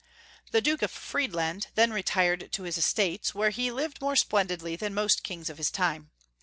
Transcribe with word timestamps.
The 0.49 0.61
Duke 0.61 0.81
of 0.81 0.91
Fiiedland 0.91 1.67
then 1.75 1.93
retired 1.93 2.51
to 2.53 2.63
his 2.63 2.75
estates, 2.75 3.35
where 3.35 3.51
he 3.51 3.69
lived 3.71 4.01
more 4.01 4.15
splendidly 4.15 4.75
than 4.75 4.95
most 4.95 5.21
kings 5.21 5.47
of 5.47 5.59
his 5.59 5.69
time. 5.69 6.09